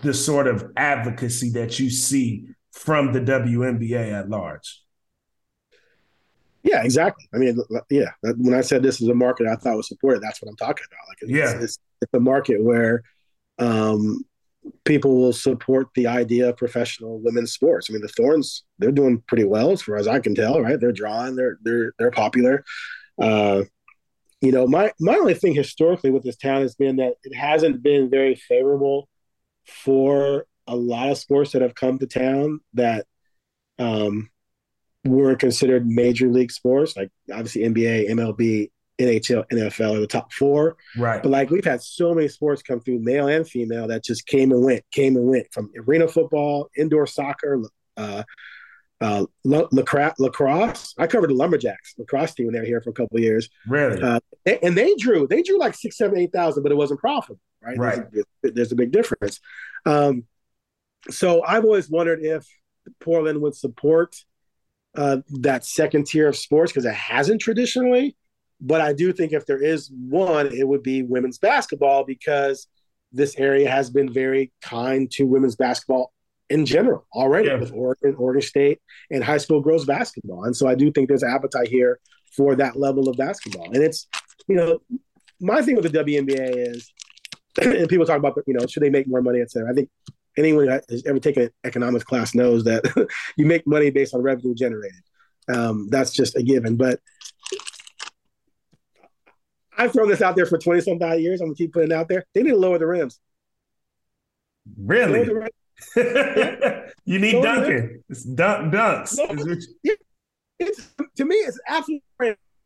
[0.00, 4.80] the sort of advocacy that you see from the WNBA at large.
[6.62, 7.26] Yeah, exactly.
[7.34, 7.58] I mean,
[7.90, 8.10] yeah.
[8.22, 10.84] When I said this is a market I thought was supported, that's what I'm talking
[10.88, 11.08] about.
[11.08, 13.02] Like, it's, yeah, it's, it's a market where
[13.58, 14.24] um,
[14.84, 17.88] people will support the idea of professional women's sports.
[17.88, 20.60] I mean, the Thorns they're doing pretty well as far as I can tell.
[20.60, 22.64] Right, they're drawing, they're they're they're popular.
[23.20, 23.64] Uh,
[24.40, 27.82] you know, my my only thing historically with this town has been that it hasn't
[27.82, 29.08] been very favorable
[29.66, 33.06] for a lot of sports that have come to town that
[33.78, 34.30] um,
[35.04, 38.70] were considered major league sports, like obviously NBA, MLB,
[39.00, 40.76] NHL, NFL are the top four.
[40.96, 41.22] Right.
[41.22, 44.52] But like we've had so many sports come through, male and female, that just came
[44.52, 47.62] and went, came and went from arena football, indoor soccer,
[47.96, 48.22] uh,
[49.00, 50.94] uh, lacrosse.
[50.98, 53.48] I covered the Lumberjacks lacrosse team when they were here for a couple of years.
[53.66, 54.00] Really?
[54.00, 54.20] Uh,
[54.62, 57.78] and they drew, they drew like six, seven, eight thousand, but it wasn't profitable, right?
[57.78, 58.12] Right.
[58.12, 59.40] There's a, there's a big difference.
[59.86, 60.24] Um,
[61.08, 62.46] so I've always wondered if
[63.00, 64.16] Portland would support
[64.94, 68.16] uh, that second tier of sports because it hasn't traditionally.
[68.60, 72.66] But I do think if there is one, it would be women's basketball because
[73.12, 76.12] this area has been very kind to women's basketball
[76.48, 77.56] in general already yeah.
[77.56, 80.44] with Oregon, Oregon State, and high school girls basketball.
[80.44, 81.98] And so I do think there's appetite here
[82.36, 83.66] for that level of basketball.
[83.66, 84.08] And it's,
[84.48, 84.80] you know,
[85.40, 86.92] my thing with the WNBA is,
[87.62, 89.70] and people talk about, you know, should they make more money, et cetera.
[89.70, 89.88] I think
[90.36, 92.84] anyone who has ever taken an economics class knows that
[93.36, 95.02] you make money based on revenue generated.
[95.48, 96.76] Um, that's just a given.
[96.76, 97.00] But
[99.80, 101.40] I've thrown this out there for 20 some odd years.
[101.40, 102.26] I'm gonna keep putting it out there.
[102.34, 103.18] They need to lower the rims.
[104.76, 105.24] Really?
[105.24, 106.92] The rims.
[107.06, 108.02] you need lower dunking.
[108.10, 109.16] It's dunk dunks.
[109.16, 109.94] No, yeah.
[110.58, 112.02] it's, to me, it's absolutely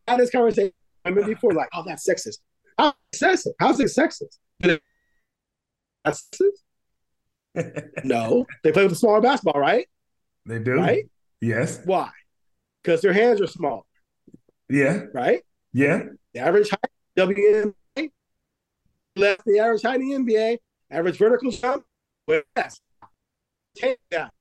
[0.09, 0.73] had this conversation
[1.05, 2.39] I mean before, like, oh, that's sexist.
[2.77, 3.53] How's it sexist?
[3.61, 4.81] How's it sexist?
[6.05, 6.29] That's
[7.55, 7.85] sexist?
[8.05, 8.45] no.
[8.65, 9.87] They play with a smaller basketball, right?
[10.47, 10.73] They do.
[10.73, 11.05] Right?
[11.41, 11.81] Yes.
[11.85, 12.11] Why?
[12.83, 13.87] Because their hands are small.
[14.69, 15.03] Yeah.
[15.13, 15.43] Right?
[15.73, 16.03] Yeah.
[16.33, 18.11] The average height WNBA,
[19.17, 20.59] left the average height in the NBA,
[20.91, 21.85] average vertical jump,
[22.27, 22.81] less.
[23.77, 24.33] Take that.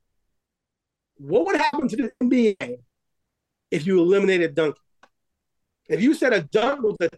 [1.17, 2.77] What would happen to the NBA
[3.71, 4.81] if you eliminated dunking?
[5.87, 7.09] If you said a dunk was a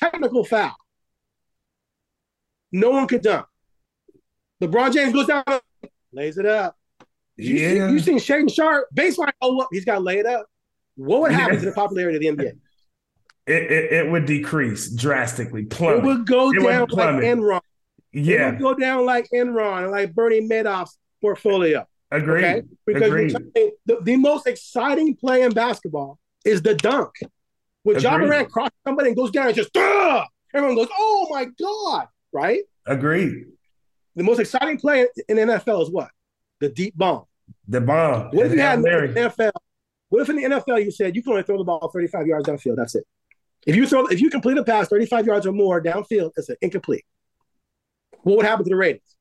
[0.00, 0.74] technical foul,
[2.70, 3.46] no one could dunk.
[4.62, 5.44] LeBron James goes down,
[6.12, 6.76] lays it up.
[7.36, 7.88] You yeah.
[7.88, 9.32] See, you seen Shaedon Sharpe baseline?
[9.40, 10.46] Oh, look, he's got to lay it up.
[10.96, 11.60] What would happen yeah.
[11.60, 12.52] to the popularity of the NBA?
[13.46, 15.64] It, it, it, would decrease drastically.
[15.64, 15.98] Plummet.
[15.98, 17.60] It would go it down like Enron.
[18.12, 18.48] Yeah.
[18.48, 21.86] It would go down like Enron and like Bernie Madoff's portfolio.
[22.10, 22.44] Agreed.
[22.44, 22.62] Okay?
[22.86, 23.36] Because Agreed.
[23.86, 27.10] The, the, most exciting play in basketball is the dunk.
[27.84, 30.24] When John Ja Morant crosses somebody and goes down and just, Duh!
[30.54, 32.60] everyone goes, oh my God, right?
[32.86, 33.46] Agreed.
[34.14, 36.10] The most exciting play in NFL is what?
[36.60, 37.24] The deep bomb.
[37.66, 38.30] The bomb.
[38.30, 39.52] What if you had in the NFL?
[40.10, 42.46] What if in the NFL you said you can only throw the ball 35 yards
[42.46, 42.76] downfield?
[42.76, 43.06] That's it.
[43.66, 46.56] If you throw, if you complete a pass 35 yards or more downfield, it's an
[46.60, 47.04] incomplete.
[48.22, 49.16] What would happen to the ratings?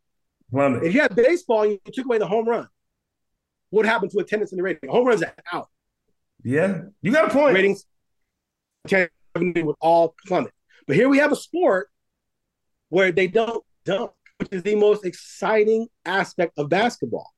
[0.51, 0.83] Plummet.
[0.83, 2.67] If you had baseball and you took away the home run,
[3.69, 4.89] what happened to attendance in the rating?
[4.89, 5.67] Home runs are out.
[6.43, 7.53] Yeah, you got a point.
[7.53, 7.85] Ratings
[9.35, 10.51] would all plummet.
[10.87, 11.89] But here we have a sport
[12.89, 17.29] where they don't dunk, which is the most exciting aspect of basketball.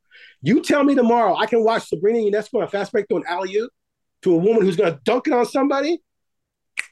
[0.42, 3.24] You tell me tomorrow I can watch Sabrina Ionescu on a fast break through an
[3.28, 3.60] alley
[4.22, 6.02] to a woman who's going to dunk it on somebody.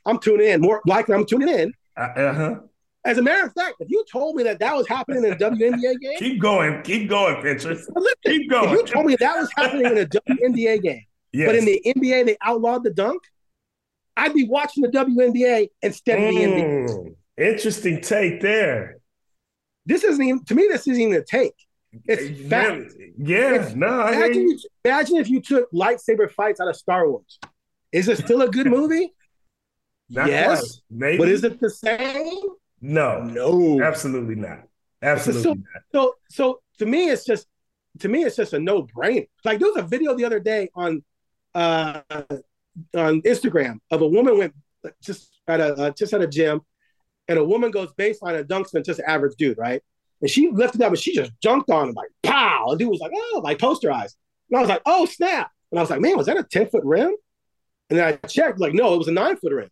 [0.06, 0.62] I'm tuning in.
[0.62, 1.74] More likely, I'm tuning in.
[1.98, 2.56] Uh huh.
[3.04, 5.36] As a matter of fact, if you told me that that was happening in a
[5.36, 7.86] WNBA game, keep going, keep going, Pinterest.
[8.26, 8.70] Keep going.
[8.70, 11.48] If you told me that was happening in a WNBA game, yes.
[11.48, 13.24] but in the NBA they outlawed the dunk,
[14.16, 17.48] I'd be watching the WNBA instead of mm, the NBA.
[17.54, 18.98] Interesting take there.
[19.88, 20.68] This isn't even to me.
[20.72, 21.56] This isn't even a take.
[22.06, 22.94] It's fact.
[23.18, 24.08] Yeah, it's, no.
[24.08, 27.40] Imagine, you, imagine if you took lightsaber fights out of Star Wars.
[27.92, 29.12] Is it still a good movie?
[30.12, 30.70] Not yes, quite.
[30.90, 31.18] maybe.
[31.18, 32.42] But is it the same?
[32.82, 34.64] No, no, absolutely not.
[35.02, 35.84] Absolutely so, not.
[35.94, 37.48] So, so to me, it's just
[38.00, 39.28] to me, it's just a no brainer.
[39.46, 41.04] Like there was a video the other day on
[41.56, 42.02] uh
[42.96, 44.54] on Instagram of a woman went
[45.02, 46.62] just at a uh, just at a gym,
[47.30, 49.82] and a woman goes baseline and dunks on just an average dude, right?
[50.22, 52.68] And she lifted up and she just jumped on him like pow.
[52.70, 54.16] And dude was like, oh, like posterized.
[54.50, 55.52] And I was like, oh snap.
[55.72, 57.16] And I was like, man, was that a 10 foot rim?
[57.90, 59.70] And then I checked, like, no, it was a nine foot rim.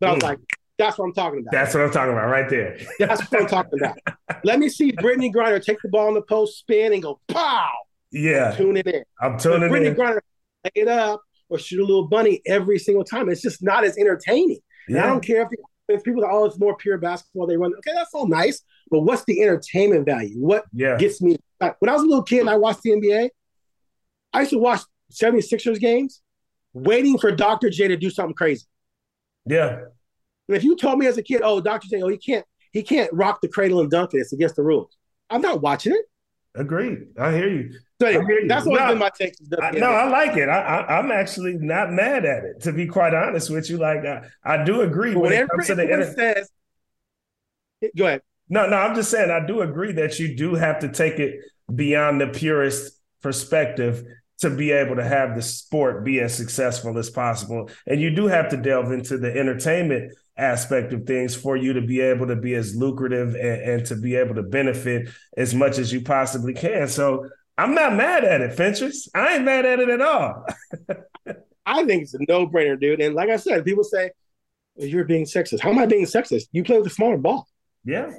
[0.00, 0.26] But I was mm.
[0.26, 0.38] like,
[0.78, 1.52] that's what I'm talking about.
[1.52, 2.78] That's what I'm talking about right there.
[3.00, 3.98] That's what I'm talking about.
[4.44, 7.72] Let me see Brittney Griner take the ball in the post, spin, and go pow.
[8.12, 8.52] Yeah.
[8.52, 9.02] Tune it in.
[9.20, 9.94] I'm tuning Brittney in.
[9.96, 10.20] Griner
[10.64, 13.28] lay it up or shoot a little bunny every single time.
[13.28, 14.60] It's just not as entertaining.
[14.88, 15.02] Yeah.
[15.02, 15.56] I don't care if, the,
[15.94, 17.74] if people are, oh, it's more pure basketball they run.
[17.78, 18.62] Okay, that's all nice.
[18.88, 20.38] But what's the entertainment value?
[20.38, 20.96] What yeah.
[20.96, 21.36] gets me?
[21.58, 23.30] When I was a little kid and I watched the NBA,
[24.32, 24.82] I used to watch
[25.12, 26.22] 76ers games
[26.72, 27.68] waiting for Dr.
[27.70, 28.64] J to do something crazy.
[29.48, 29.80] Yeah.
[30.48, 31.88] And if you told me as a kid, oh, Dr.
[31.88, 34.18] J, oh, he can't, he can't rock the cradle and dunk it.
[34.18, 34.96] It's against the rules.
[35.30, 36.04] I'm not watching it.
[36.54, 36.98] Agreed.
[37.18, 37.72] I hear you.
[38.00, 39.34] So anyway, that's always no, been my take.
[39.60, 40.48] I, no, I like it.
[40.48, 42.62] I, am actually not mad at it.
[42.62, 45.66] To be quite honest with you, like I, I do agree but when it comes
[45.66, 46.50] to the inter- says.
[47.96, 48.22] Go ahead.
[48.48, 51.40] No, no, I'm just saying I do agree that you do have to take it
[51.72, 54.04] beyond the purest perspective
[54.38, 57.70] to be able to have the sport be as successful as possible.
[57.86, 61.80] And you do have to delve into the entertainment aspect of things for you to
[61.80, 65.78] be able to be as lucrative and, and to be able to benefit as much
[65.78, 66.86] as you possibly can.
[66.86, 69.08] So I'm not mad at it, Fentress.
[69.14, 70.46] I ain't mad at it at all.
[71.66, 73.00] I think it's a no-brainer, dude.
[73.00, 74.12] And like I said, people say
[74.76, 75.60] you're being sexist.
[75.60, 76.44] How am I being sexist?
[76.52, 77.48] You play with a smaller ball.
[77.84, 78.12] Yeah.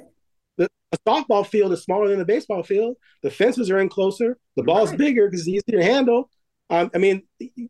[0.92, 2.96] A softball field is smaller than a baseball field.
[3.22, 4.38] The fences are in closer.
[4.56, 4.98] The ball's right.
[4.98, 6.28] bigger because it's easier to handle.
[6.68, 7.22] Um, I mean,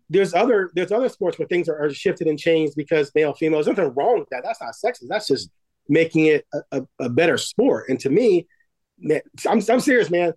[0.09, 3.62] there's other there's other sports where things are, are, shifted and changed because male female.
[3.62, 4.42] There's nothing wrong with that.
[4.44, 5.09] That's not sexist.
[5.09, 5.50] That's just
[5.88, 7.88] making it a, a, a better sport.
[7.88, 8.46] And to me,
[8.98, 10.35] man, I'm I'm serious, man.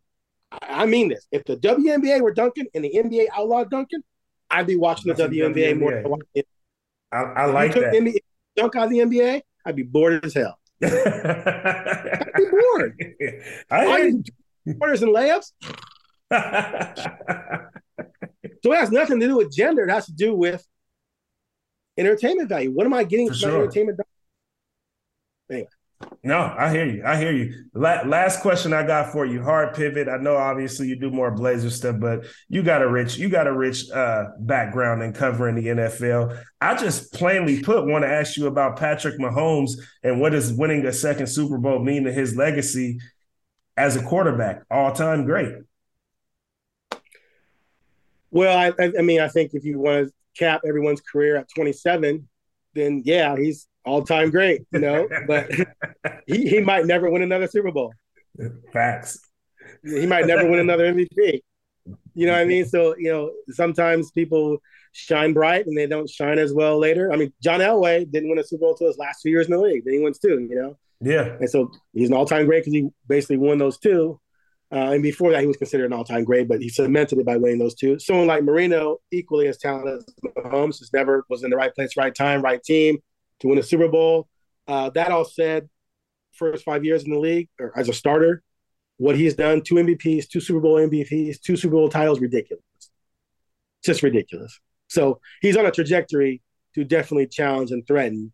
[0.52, 1.28] I, I mean this.
[1.32, 4.02] If the WNBA were dunking and the NBA outlawed dunking,
[4.50, 6.19] I'd be watching the WNBA, WNBA, more.
[6.34, 6.43] Than
[7.12, 7.93] I, I like that.
[7.93, 8.15] NBA,
[8.56, 10.58] dunk out of the NBA, I'd be bored as hell.
[10.84, 13.00] I'd be bored.
[13.72, 14.30] I hate
[14.78, 15.52] quarters and layups.
[18.63, 19.84] so it has nothing to do with gender.
[19.84, 20.65] It has to do with
[21.98, 22.72] entertainment value.
[22.72, 23.62] What am I getting from sure.
[23.62, 24.12] entertainment value?
[26.26, 27.04] No, I hear you.
[27.06, 27.66] I hear you.
[27.74, 29.44] La- last question I got for you.
[29.44, 30.08] Hard pivot.
[30.08, 33.46] I know obviously you do more Blazer stuff, but you got a rich, you got
[33.46, 36.42] a rich uh, background in covering the NFL.
[36.62, 40.86] I just plainly put want to ask you about Patrick Mahomes and what does winning
[40.86, 43.00] a second Super Bowl mean to his legacy
[43.76, 45.54] as a quarterback, all time great.
[48.32, 52.28] Well, I, I mean, I think if you want to cap everyone's career at 27,
[52.74, 55.08] then yeah, he's all time great, you know.
[55.28, 55.52] but
[56.28, 57.93] he, he might never win another Super Bowl.
[58.72, 59.19] Facts.
[59.84, 61.41] He might never win another MVP.
[62.15, 62.65] You know what I mean?
[62.65, 64.60] So, you know, sometimes people
[64.91, 67.12] shine bright and they don't shine as well later.
[67.12, 69.52] I mean, John Elway didn't win a Super Bowl until his last two years in
[69.52, 69.84] the league.
[69.84, 70.78] Then he wins two, you know?
[71.02, 71.36] Yeah.
[71.39, 74.22] And so he's an all time great because he basically won those two.
[74.72, 77.38] Uh, and before that, he was considered an all-time great, but he cemented it by
[77.38, 78.00] winning those two.
[78.00, 80.06] Someone like Marino, equally as talented as
[80.38, 82.98] Mahomes, just never was in the right place, right time, right team
[83.39, 84.28] to win a Super Bowl.
[84.67, 85.69] Uh, that all said,
[86.34, 88.41] first five years in the league or as a starter,
[88.98, 92.63] what he's done, two MVPs, two Super Bowl MVPs, two Super Bowl titles, ridiculous.
[93.84, 94.60] Just ridiculous.
[94.88, 96.41] So he's on a trajectory
[96.76, 98.32] to definitely challenge and threaten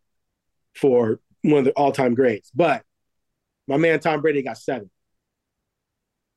[0.74, 2.50] for one of the all-time greats.
[2.54, 2.82] But
[3.66, 4.90] my man Tom Brady got seven.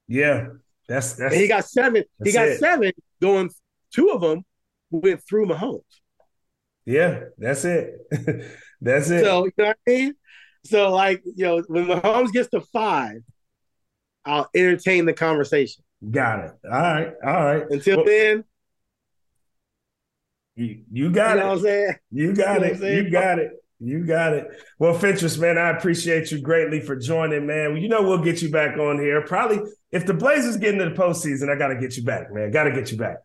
[0.07, 0.47] Yeah,
[0.87, 1.35] that's that's.
[1.35, 2.03] He got seven.
[2.23, 2.59] He got it.
[2.59, 2.91] seven.
[3.21, 3.49] Going
[3.93, 4.43] two of them
[4.91, 5.81] went through Mahomes.
[6.85, 7.95] Yeah, that's it.
[8.81, 9.23] that's it.
[9.23, 10.13] So you know what I mean.
[10.65, 13.21] So like you know when Mahomes gets to five,
[14.25, 15.83] I'll entertain the conversation.
[16.09, 16.51] Got it.
[16.65, 17.13] All right.
[17.25, 17.63] All right.
[17.69, 18.43] Until well, then.
[20.55, 21.47] You, you got you know it.
[21.47, 21.95] What I'm saying?
[22.11, 22.95] You got you know it.
[22.95, 23.51] You got it.
[23.79, 24.47] You got it.
[24.79, 27.75] Well, Fentress, man, I appreciate you greatly for joining, man.
[27.75, 29.21] You know we'll get you back on here.
[29.21, 29.59] Probably
[29.91, 32.51] if the Blazers get into the postseason, I got to get you back, man.
[32.51, 33.17] Got to get you back.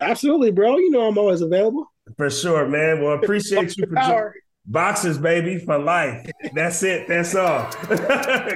[0.00, 0.78] Absolutely, bro.
[0.78, 1.90] You know I'm always available.
[2.16, 3.02] For sure, man.
[3.02, 4.32] Well, appreciate you for joining.
[4.66, 6.30] Boxers, baby, for life.
[6.52, 7.08] That's it.
[7.08, 7.70] That's all.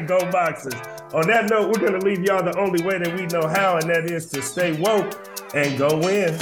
[0.07, 0.74] Go Boxers.
[1.14, 3.78] On that note, we're going to leave y'all the only way that we know how,
[3.78, 6.38] and that is to stay woke and go win.